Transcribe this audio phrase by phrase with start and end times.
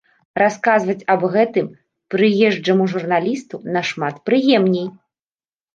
[0.41, 1.67] Расказваць аб гэтым
[2.15, 4.87] прыезджаму журналісту нашмат прыемней.